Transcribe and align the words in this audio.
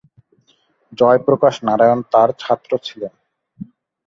জয়প্রকাশ 0.93 1.55
নারায়ণ 1.67 1.99
তাঁর 2.11 2.29
ছাত্র 2.39 2.71
ছিলেন। 2.83 3.13